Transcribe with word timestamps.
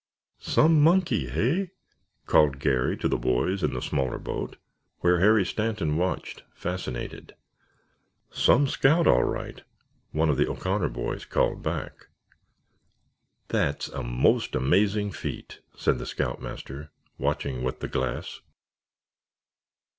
"Some 0.39 0.81
monkey, 0.81 1.27
hey?" 1.27 1.73
called 2.25 2.57
Garry, 2.57 2.97
to 2.97 3.07
the 3.07 3.19
boys 3.19 3.61
in 3.61 3.75
the 3.75 3.83
smaller 3.83 4.17
boat, 4.17 4.57
where 5.01 5.19
Harry 5.19 5.45
Stanton 5.45 5.95
watched, 5.95 6.41
fascinated. 6.55 7.35
"Some 8.31 8.65
scout, 8.65 9.05
all 9.05 9.23
right," 9.25 9.61
one 10.09 10.27
of 10.31 10.37
the 10.37 10.47
O'Connor 10.47 10.89
boys 10.89 11.23
called 11.23 11.61
back. 11.61 12.07
"That's 13.49 13.89
a 13.89 14.01
most 14.01 14.55
amazing 14.55 15.11
feat," 15.11 15.59
said 15.75 15.99
the 15.99 16.07
scoutmaster, 16.07 16.89
watching 17.19 17.61
with 17.63 17.79
the 17.79 17.87
glass. 17.87 18.41